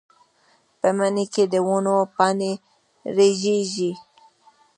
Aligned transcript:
په 0.79 0.89
مني 0.97 1.25
کې 1.33 1.43
د 1.53 1.55
ونو 1.67 1.95
پاڼې 2.15 2.51
رژېږي. 3.17 3.91